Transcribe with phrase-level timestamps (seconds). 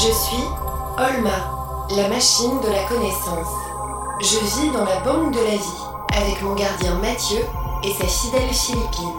[0.00, 0.44] Je suis
[0.96, 3.48] Olma, la machine de la connaissance.
[4.20, 7.40] Je vis dans la banque de la vie avec mon gardien Mathieu
[7.82, 9.12] et sa fidèle Philippine.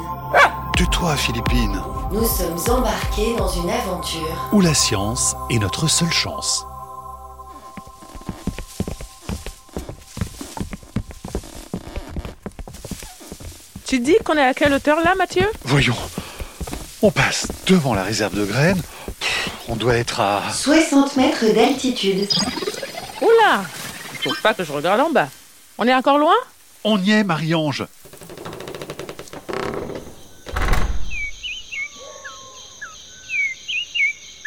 [0.77, 1.83] Tais-toi, Philippine.
[2.13, 4.49] Nous sommes embarqués dans une aventure.
[4.53, 6.65] Où la science est notre seule chance.
[13.85, 15.49] Tu dis qu'on est à quelle hauteur là, Mathieu?
[15.65, 15.97] Voyons,
[17.01, 18.81] on passe devant la réserve de graines.
[19.71, 20.51] On doit être à...
[20.51, 22.27] 60 mètres d'altitude.
[23.21, 23.63] Oula
[24.13, 25.29] Il faut pas que je regarde en bas.
[25.77, 26.33] On est encore loin?
[26.83, 27.85] On y est, Marie-Ange.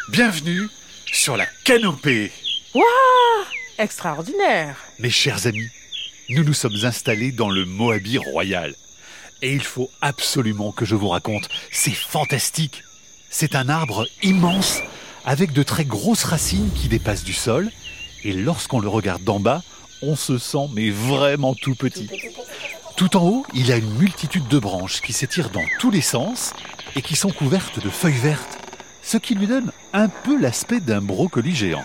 [0.08, 0.68] Bienvenue
[1.12, 2.32] sur la canopée.
[2.74, 2.84] Waouh
[3.78, 5.70] Extraordinaire Mes chers amis,
[6.30, 8.74] nous nous sommes installés dans le Moabi royal.
[9.40, 11.48] Et il faut absolument que je vous raconte.
[11.70, 12.82] C'est fantastique.
[13.30, 14.80] C'est un arbre immense
[15.24, 17.70] avec de très grosses racines qui dépassent du sol.
[18.24, 19.62] Et lorsqu'on le regarde d'en bas,
[20.02, 22.08] on se sent mais vraiment tout petit.
[22.96, 26.52] Tout en haut, il a une multitude de branches qui s'étirent dans tous les sens
[26.94, 28.58] et qui sont couvertes de feuilles vertes,
[29.02, 31.84] ce qui lui donne un peu l'aspect d'un brocoli géant.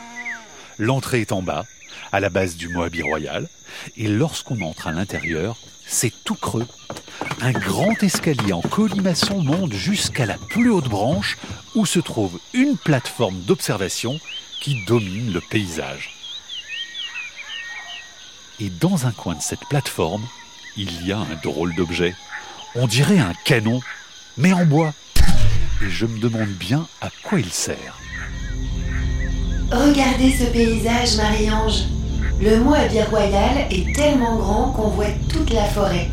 [0.77, 1.65] L'entrée est en bas,
[2.11, 3.47] à la base du Moabi royal,
[3.95, 5.57] et lorsqu'on entre à l'intérieur,
[5.87, 6.67] c'est tout creux.
[7.39, 11.37] Un grand escalier en colimaçon monte jusqu'à la plus haute branche
[11.75, 14.19] où se trouve une plateforme d'observation
[14.59, 16.09] qui domine le paysage.
[18.59, 20.23] Et dans un coin de cette plateforme,
[20.77, 22.15] il y a un drôle d'objet.
[22.73, 23.81] On dirait un canon,
[24.35, 24.93] mais en bois.
[25.83, 27.99] Et je me demande bien à quoi il sert.
[29.71, 31.83] Regardez ce paysage, Marie-Ange.
[32.41, 36.09] Le Moabi royal est tellement grand qu'on voit toute la forêt.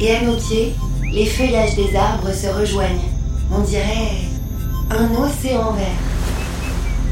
[0.00, 0.74] Et à nos pieds,
[1.12, 3.08] les feuillages des arbres se rejoignent.
[3.52, 4.10] On dirait
[4.90, 5.86] un océan vert.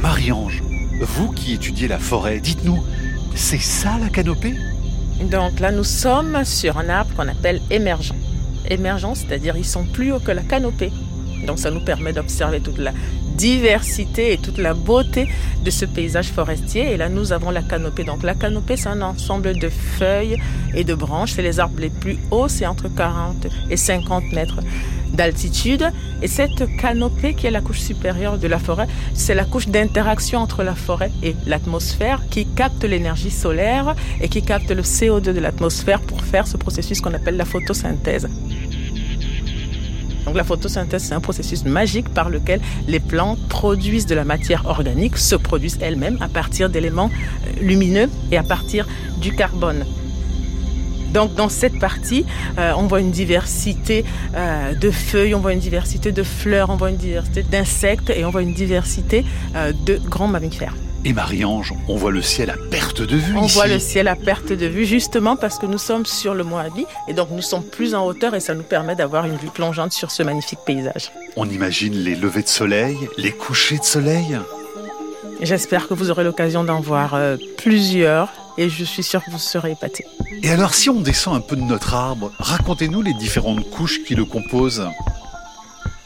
[0.03, 0.63] Marie-Ange,
[1.01, 2.83] vous qui étudiez la forêt, dites-nous,
[3.37, 4.55] c'est ça la canopée?
[5.31, 8.15] Donc là, nous sommes sur un arbre qu'on appelle émergent.
[8.69, 10.93] Émergent, c'est-à-dire ils sont plus hauts que la canopée.
[11.47, 12.93] Donc ça nous permet d'observer toute la
[13.37, 15.29] diversité et toute la beauté
[15.65, 16.93] de ce paysage forestier.
[16.93, 18.05] Et là, nous avons la canopée.
[18.05, 20.37] Donc la canopée, c'est un ensemble de feuilles
[20.75, 21.33] et de branches.
[21.33, 24.61] C'est les arbres les plus hauts, c'est entre 40 et 50 mètres
[25.13, 25.91] d'altitude.
[26.23, 30.41] Et cette canopée, qui est la couche supérieure de la forêt, c'est la couche d'interaction
[30.41, 35.41] entre la forêt et l'atmosphère qui capte l'énergie solaire et qui capte le CO2 de
[35.41, 38.29] l'atmosphère pour faire ce processus qu'on appelle la photosynthèse.
[40.27, 44.67] Donc la photosynthèse, c'est un processus magique par lequel les plantes produisent de la matière
[44.67, 48.87] organique, se produisent elles-mêmes à partir d'éléments euh, lumineux et à partir
[49.19, 49.85] du carbone.
[51.13, 52.25] Donc dans cette partie,
[52.59, 56.77] euh, on voit une diversité euh, de feuilles, on voit une diversité de fleurs, on
[56.77, 60.75] voit une diversité d'insectes et on voit une diversité de grands mammifères.
[61.05, 63.55] Et Marie-Ange, on voit le ciel à perte de vue On ici.
[63.55, 66.87] voit le ciel à perte de vue justement parce que nous sommes sur le Moabi
[67.09, 69.93] et donc nous sommes plus en hauteur et ça nous permet d'avoir une vue plongeante
[69.93, 71.11] sur ce magnifique paysage.
[71.37, 74.39] On imagine les levées de soleil, les couchers de soleil.
[75.41, 79.39] J'espère que vous aurez l'occasion d'en voir euh, plusieurs et je suis sûre que vous
[79.41, 80.05] serez épatés.
[80.45, 84.15] Et alors si on descend un peu de notre arbre, racontez-nous les différentes couches qui
[84.15, 84.87] le composent.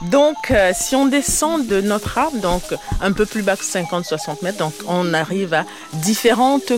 [0.02, 2.62] Donc, euh, si on descend de notre arbre, donc
[3.00, 5.64] un peu plus bas que 50-60 mètres, donc on arrive à
[5.94, 6.72] différentes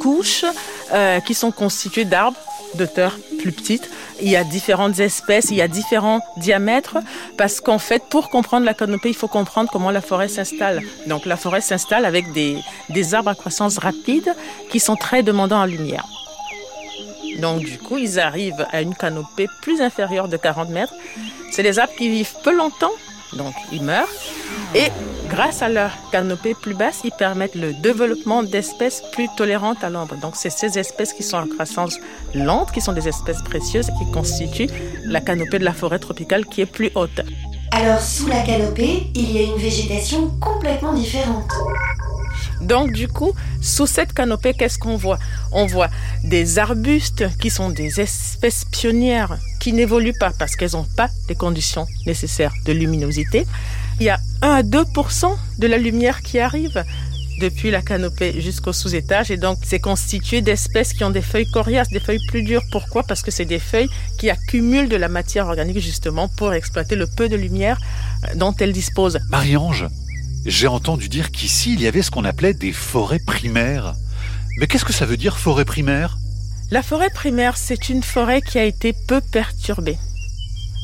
[0.00, 0.44] couches
[0.92, 2.38] euh, qui sont constituées d'arbres
[2.74, 2.86] de
[3.38, 3.88] plus petites.
[4.20, 6.98] Il y a différentes espèces, il y a différents diamètres,
[7.36, 10.82] parce qu'en fait, pour comprendre la canopée, il faut comprendre comment la forêt s'installe.
[11.06, 12.58] Donc, la forêt s'installe avec des,
[12.90, 14.34] des arbres à croissance rapide
[14.70, 16.04] qui sont très demandants en lumière.
[17.38, 20.94] Donc, du coup, ils arrivent à une canopée plus inférieure de 40 mètres.
[21.50, 22.92] C'est des arbres qui vivent peu longtemps,
[23.32, 24.08] donc ils meurent.
[24.74, 24.88] Et
[25.28, 30.16] grâce à leur canopée plus basse, ils permettent le développement d'espèces plus tolérantes à l'ombre.
[30.16, 31.98] Donc c'est ces espèces qui sont en croissance
[32.34, 34.70] lente, qui sont des espèces précieuses et qui constituent
[35.04, 37.20] la canopée de la forêt tropicale qui est plus haute.
[37.72, 41.50] Alors sous la canopée, il y a une végétation complètement différente.
[42.60, 45.18] Donc du coup, sous cette canopée, qu'est-ce qu'on voit?
[45.52, 45.90] On voit
[46.24, 51.34] des arbustes qui sont des espèces pionnières qui n'évoluent pas parce qu'elles n'ont pas les
[51.34, 53.46] conditions nécessaires de luminosité.
[54.00, 56.84] Il y a 1 à 2% de la lumière qui arrive
[57.40, 61.88] depuis la canopée jusqu'au sous-étage et donc c'est constitué d'espèces qui ont des feuilles coriaces,
[61.88, 62.62] des feuilles plus dures.
[62.70, 63.02] Pourquoi?
[63.02, 67.06] Parce que c'est des feuilles qui accumulent de la matière organique justement pour exploiter le
[67.06, 67.78] peu de lumière
[68.36, 69.18] dont elles disposent.
[69.28, 69.86] Marie-Ange,
[70.46, 73.94] j'ai entendu dire qu'ici il y avait ce qu'on appelait des forêts primaires.
[74.58, 76.18] Mais qu'est-ce que ça veut dire forêt primaire?
[76.70, 79.98] La forêt primaire, c'est une forêt qui a été peu perturbée.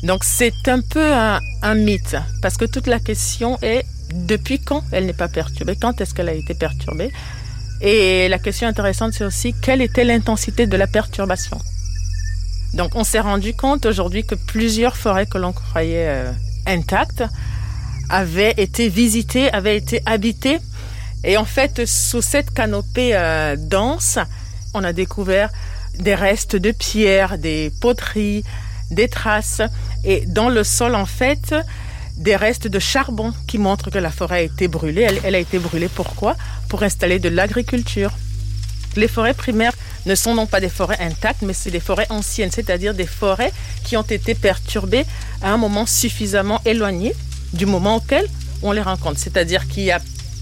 [0.02, 5.06] Donc c'est un peu un, mythe, parce que toute la question est depuis quand elle
[5.06, 7.12] n'est pas perturbée, quand est-ce qu'elle a été perturbée?
[7.80, 11.58] Et la question intéressante, c'est aussi quelle était l'intensité de la perturbation?
[12.74, 16.32] Donc on s'est rendu compte aujourd'hui que plusieurs forêts que l'on croyait euh,
[16.66, 17.24] intactes
[18.08, 20.58] avaient été visitées, avaient été habitées.
[21.24, 24.18] Et en fait, sous cette canopée euh, dense,
[24.74, 25.50] on a découvert
[25.98, 28.44] des restes de pierres, des poteries,
[28.90, 29.62] des traces.
[30.04, 31.54] Et dans le sol, en fait,
[32.16, 35.06] des restes de charbon qui montrent que la forêt a été brûlée.
[35.24, 36.36] Elle, a été brûlée pourquoi?
[36.68, 38.12] Pour installer de l'agriculture.
[38.96, 39.72] Les forêts primaires
[40.04, 43.52] ne sont non pas des forêts intactes, mais c'est des forêts anciennes, c'est-à-dire des forêts
[43.84, 45.06] qui ont été perturbées
[45.40, 47.14] à un moment suffisamment éloigné
[47.52, 48.26] du moment auquel
[48.62, 49.18] on les rencontre.
[49.18, 50.00] C'est-à-dire qu'il n'y a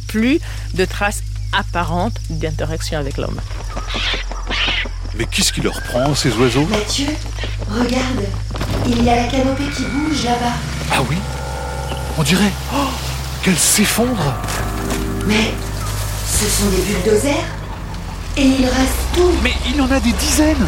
[0.08, 0.40] plus
[0.74, 1.22] de traces
[1.52, 3.40] apparentes d'interaction avec l'homme.
[5.16, 6.66] Mais qu'est-ce qui leur prend, ces oiseaux?
[6.66, 7.08] Mathieu,
[7.68, 8.24] regarde,
[8.86, 10.54] il y a la canopée qui bouge là-bas.
[10.92, 11.16] Ah oui?
[12.18, 12.88] On dirait oh,
[13.42, 14.34] qu'elle s'effondre.
[15.26, 15.52] Mais
[16.26, 17.44] ce sont des bulldozers
[18.36, 19.32] Et il reste tout.
[19.42, 20.66] Mais il y en a des dizaines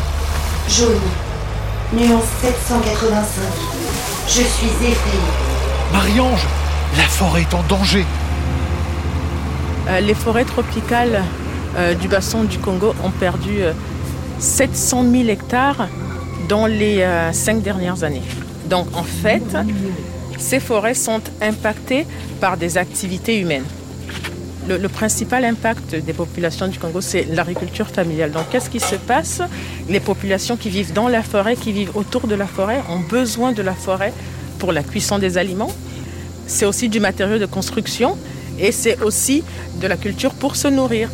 [0.68, 1.00] Jaune,
[1.92, 3.42] nuance 785.
[4.26, 5.51] Je suis effrayée.
[6.96, 8.04] La forêt est en danger.
[9.88, 11.22] Euh, les forêts tropicales
[11.76, 13.72] euh, du bassin du Congo ont perdu euh,
[14.40, 15.86] 700 000 hectares
[16.48, 18.22] dans les euh, cinq dernières années.
[18.68, 19.44] Donc en fait,
[20.38, 22.04] ces forêts sont impactées
[22.40, 23.64] par des activités humaines.
[24.68, 28.32] Le principal impact des populations du Congo, c'est l'agriculture familiale.
[28.32, 29.40] Donc qu'est-ce qui se passe?
[29.88, 33.52] Les populations qui vivent dans la forêt, qui vivent autour de la forêt, ont besoin
[33.52, 34.12] de la forêt
[34.58, 35.72] pour la cuisson des aliments.
[36.52, 38.18] C'est aussi du matériau de construction
[38.58, 39.42] et c'est aussi
[39.80, 41.08] de la culture pour se nourrir.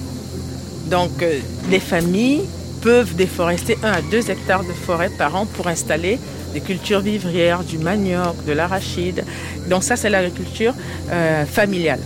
[0.90, 1.38] Donc euh,
[1.70, 2.43] les familles
[2.82, 6.19] peuvent déforester 1 à 2 hectares de forêt par an pour installer
[6.52, 9.25] des cultures vivrières, du manioc, de l'arachide.
[9.69, 10.75] Donc ça, c'est l'agriculture
[11.12, 12.00] euh, familiale.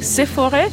[0.00, 0.70] Ces forêts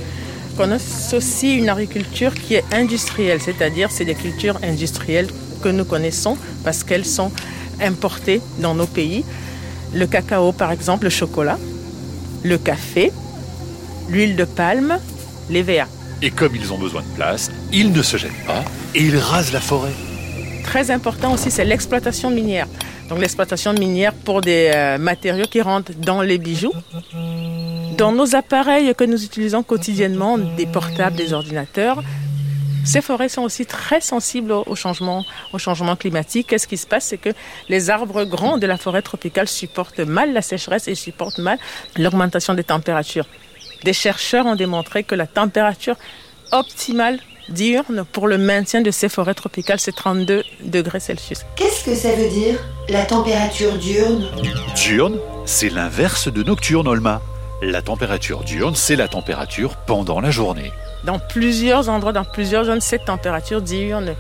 [0.58, 5.28] connaissent aussi une agriculture qui est industrielle, c'est-à-dire c'est des cultures industrielles
[5.62, 7.32] que nous connaissons parce qu'elles sont
[7.80, 9.24] importées dans nos pays.
[9.94, 11.58] Le cacao, par exemple, le chocolat,
[12.44, 13.12] le café,
[14.10, 14.98] l'huile de palme,
[15.50, 15.88] les VA.
[16.22, 18.64] Et comme ils ont besoin de place, ils ne se gênent pas
[18.96, 19.92] et ils rasent la forêt.
[20.64, 22.68] Très important aussi, c'est l'exploitation minière.
[23.10, 26.74] Donc l'exploitation minière pour des euh, matériaux qui rentrent dans les bijoux.
[27.98, 32.02] Dans nos appareils que nous utilisons quotidiennement, des portables, des ordinateurs,
[32.86, 36.48] ces forêts sont aussi très sensibles au changement, au changement climatique.
[36.48, 37.06] Qu'est-ce qui se passe?
[37.06, 37.30] C'est que
[37.70, 41.58] les arbres grands de la forêt tropicale supportent mal la sécheresse et supportent mal
[41.98, 43.26] l'augmentation des températures.
[43.84, 45.96] Des chercheurs ont démontré que la température
[46.52, 47.20] optimale
[47.50, 51.40] diurne pour le maintien de ces forêts tropicales, c'est 32 degrés Celsius.
[51.56, 52.56] Qu'est-ce que ça veut dire,
[52.90, 54.30] la température diurne
[54.76, 57.22] Diurne, c'est l'inverse de nocturne, Olma.
[57.62, 60.72] La température diurne, c'est la température pendant la journée.
[61.04, 64.16] Dans plusieurs endroits, dans plusieurs zones, cette température diurne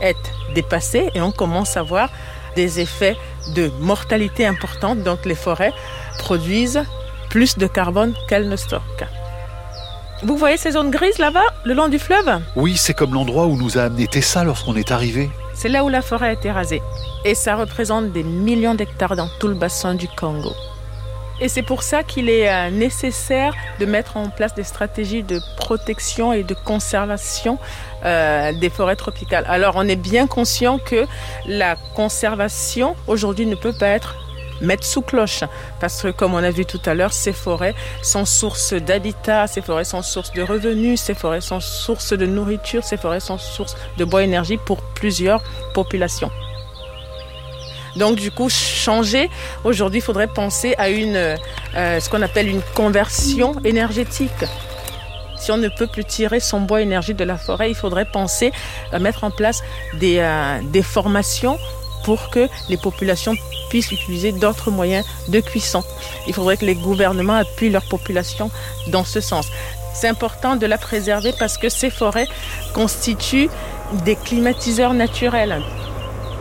[0.00, 0.16] est
[0.54, 2.10] dépassée et on commence à voir
[2.54, 3.16] des effets
[3.54, 5.02] de mortalité importante.
[5.02, 5.72] Donc les forêts
[6.18, 6.82] produisent
[7.28, 9.04] plus de carbone qu'elle ne stocke.
[10.22, 12.40] Vous voyez ces zones grises là-bas, le long du fleuve?
[12.56, 15.30] Oui, c'est comme l'endroit où nous a amené Tessa lorsqu'on est arrivé.
[15.54, 16.82] C'est là où la forêt a été rasée.
[17.24, 20.52] Et ça représente des millions d'hectares dans tout le bassin du Congo.
[21.40, 25.40] Et c'est pour ça qu'il est euh, nécessaire de mettre en place des stratégies de
[25.56, 27.58] protection et de conservation
[28.04, 29.44] euh, des forêts tropicales.
[29.48, 31.06] Alors on est bien conscient que
[31.46, 34.16] la conservation aujourd'hui ne peut pas être
[34.60, 35.44] mettre sous cloche.
[35.80, 39.62] Parce que, comme on a vu tout à l'heure, ces forêts sont source d'habitat, ces
[39.62, 43.76] forêts sont source de revenus, ces forêts sont source de nourriture, ces forêts sont source
[43.96, 45.42] de bois énergie pour plusieurs
[45.74, 46.30] populations.
[47.98, 49.28] Donc du coup, changer,
[49.64, 51.36] aujourd'hui, il faudrait penser à euh,
[52.00, 54.30] ce qu'on appelle une conversion énergétique.
[55.36, 58.52] Si on ne peut plus tirer son bois énergie de la forêt, il faudrait penser
[58.92, 59.62] à mettre en place
[59.94, 61.58] des, euh, des formations
[62.04, 63.34] pour que les populations
[63.68, 65.82] puissent utiliser d'autres moyens de cuisson.
[66.26, 68.50] Il faudrait que les gouvernements appuient leur population
[68.88, 69.48] dans ce sens.
[69.92, 72.28] C'est important de la préserver parce que ces forêts
[72.72, 73.50] constituent
[74.04, 75.62] des climatiseurs naturels.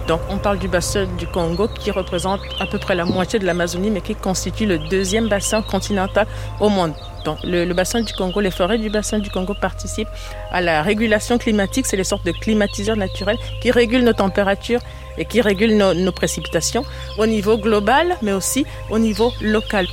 [0.07, 3.45] Donc on parle du bassin du Congo qui représente à peu près la moitié de
[3.45, 6.25] l'Amazonie mais qui constitue le deuxième bassin continental
[6.61, 6.93] au monde.
[7.25, 10.07] Donc le, bassin du Congo, les forêts du bassin du Congo participent
[10.49, 11.85] à la régulation climatique.
[11.85, 14.79] C'est les sortes de climatiseurs naturels qui régulent nos températures
[15.17, 16.85] et qui régulent nos précipitations
[17.17, 19.87] au niveau global mais aussi au niveau local.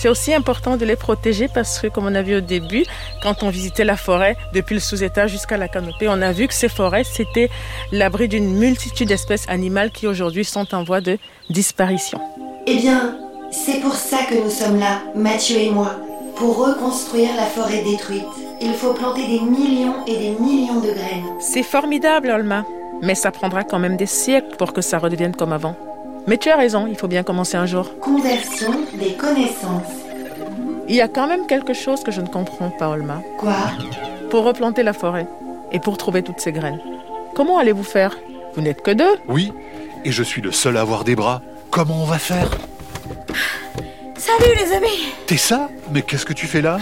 [0.00, 2.84] C'est aussi important de les protéger parce que, comme on a vu au début,
[3.22, 6.54] quand on visitait la forêt, depuis le sous-étage jusqu'à la canopée, on a vu que
[6.54, 7.50] ces forêts, c'était
[7.92, 11.18] l'abri d'une multitude d'espèces animales qui aujourd'hui sont en voie de
[11.50, 12.18] disparition.
[12.66, 13.18] Eh bien,
[13.50, 15.96] c'est pour ça que nous sommes là, Mathieu et moi,
[16.34, 18.24] Pour reconstruire la forêt détruite,
[18.62, 21.36] il faut planter des millions et des millions de graines.
[21.40, 22.64] C'est formidable, Olma.
[23.02, 25.76] Mais ça prendra quand même des siècles pour que ça redevienne comme avant.
[26.26, 27.98] Mais tu as raison, il faut bien commencer un jour.
[28.00, 29.92] Conversion des connaissances.
[30.88, 33.22] Il y a quand même quelque chose que je ne comprends pas, Olma.
[33.38, 33.54] Quoi?
[34.30, 35.26] Pour replanter la forêt
[35.72, 36.80] et pour trouver toutes ces graines,
[37.34, 38.16] comment allez-vous faire?
[38.54, 39.52] Vous n'êtes que deux Oui,
[40.04, 41.40] et je suis le seul à avoir des bras.
[41.70, 42.50] Comment on va faire?
[44.16, 45.68] Salut les amis T'es ça?
[45.92, 46.78] Mais qu'est-ce que tu fais là?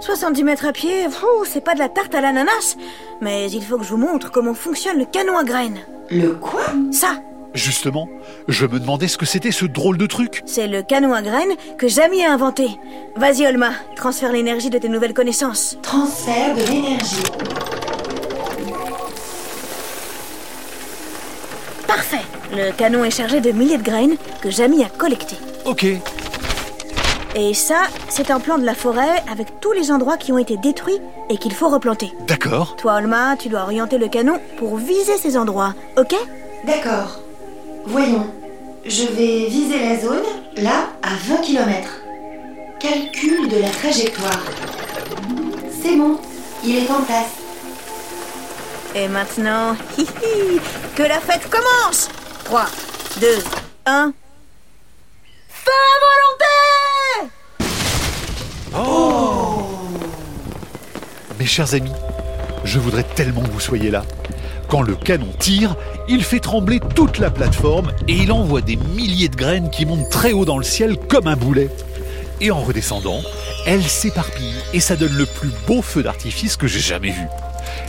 [0.00, 1.06] 70 mètres à pied,
[1.44, 2.76] c'est pas de la tarte à l'ananas,
[3.20, 5.80] mais il faut que je vous montre comment fonctionne le canon à graines.
[6.10, 6.62] Le quoi?
[6.92, 7.16] Ça,
[7.58, 8.08] Justement,
[8.46, 10.42] je me demandais ce que c'était ce drôle de truc.
[10.46, 12.68] c'est le canon à graines que Jamie a inventé.
[13.16, 15.76] Vas-y Olma, transfère l'énergie de tes nouvelles connaissances.
[15.82, 17.16] Transfert de l'énergie.
[21.88, 22.22] Parfait
[22.52, 25.36] Le canon est chargé de milliers de graines que Jamie a collectées.
[25.64, 25.84] Ok,
[27.34, 30.56] Et ça, c'est un plan de la forêt avec tous les endroits qui ont été
[30.56, 32.12] détruits et qu'il faut replanter.
[32.28, 32.76] d'accord.
[32.76, 36.14] Toi Olma, tu dois orienter le canon pour viser ces endroits, ok?
[36.64, 37.18] D'accord.
[37.88, 38.26] Voyons.
[38.84, 40.22] Je vais viser la zone,
[40.56, 41.88] là, à 20 km.
[42.78, 44.42] Calcul de la trajectoire.
[45.82, 46.18] C'est bon,
[46.62, 47.32] il est en place.
[48.94, 50.60] Et maintenant, hi, hi,
[50.96, 52.10] que la fête commence
[52.44, 52.66] 3,
[53.22, 53.26] 2,
[53.86, 54.12] 1.
[55.48, 57.32] Feu à volonté
[61.38, 61.92] Mes chers amis,
[62.64, 64.04] je voudrais tellement que vous soyez là.
[64.68, 65.76] Quand le canon tire,
[66.08, 70.08] il fait trembler toute la plateforme et il envoie des milliers de graines qui montent
[70.08, 71.68] très haut dans le ciel comme un boulet.
[72.40, 73.20] Et en redescendant,
[73.66, 77.26] elles s'éparpillent et ça donne le plus beau feu d'artifice que j'ai jamais vu.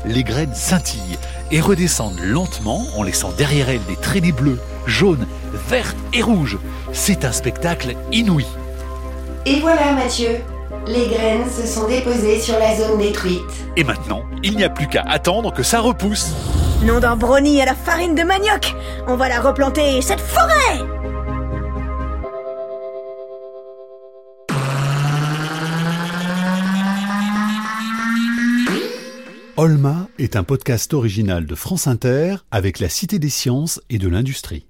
[0.05, 1.17] Les graines scintillent
[1.51, 5.25] et redescendent lentement en laissant derrière elles des traînées bleues, jaunes,
[5.69, 6.57] vertes et rouges.
[6.91, 8.45] C'est un spectacle inouï.
[9.45, 10.39] Et voilà, Mathieu.
[10.88, 13.41] Les graines se sont déposées sur la zone détruite.
[13.77, 16.33] Et maintenant, il n'y a plus qu'à attendre que ça repousse.
[16.86, 18.74] Nom d'un brownie à la farine de manioc
[19.07, 20.79] On va la replanter, cette forêt
[29.57, 34.07] Olma est un podcast original de France Inter avec la Cité des sciences et de
[34.07, 34.68] l'industrie.